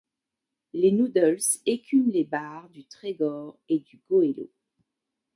[0.73, 4.49] Les Noodles écument les bars du Trégor et du Goëlo.